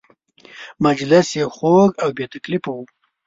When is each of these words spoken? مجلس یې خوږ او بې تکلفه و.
مجلس 0.85 1.27
یې 1.39 1.45
خوږ 1.55 1.91
او 2.03 2.09
بې 2.17 2.25
تکلفه 2.33 2.71
و. 2.75 2.79